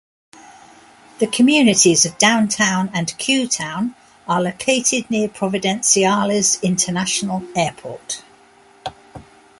[1.19, 3.93] The communities of Downtown and Kew Town
[4.27, 8.23] are located near Providenciales International Airport.